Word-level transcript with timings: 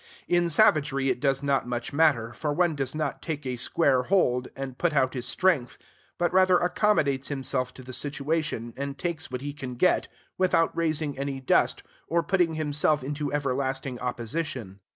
In 0.27 0.49
savagery, 0.49 1.11
it 1.11 1.19
does 1.19 1.43
not 1.43 1.67
much 1.67 1.93
matter; 1.93 2.33
for 2.33 2.51
one 2.51 2.75
does 2.75 2.95
not 2.95 3.21
take 3.21 3.45
a 3.45 3.55
square 3.55 4.01
hold, 4.01 4.47
and 4.55 4.79
put 4.79 4.93
out 4.93 5.13
his 5.13 5.27
strength, 5.27 5.77
but 6.17 6.33
rather 6.33 6.57
accommodates 6.57 7.27
himself 7.27 7.71
to 7.75 7.83
the 7.83 7.93
situation, 7.93 8.73
and 8.75 8.97
takes 8.97 9.29
what 9.29 9.41
he 9.41 9.53
can 9.53 9.75
get, 9.75 10.07
without 10.39 10.75
raising 10.75 11.19
any 11.19 11.39
dust, 11.39 11.83
or 12.07 12.23
putting 12.23 12.55
himself 12.55 13.03
into 13.03 13.31
everlasting 13.31 13.99
opposition. 13.99 14.79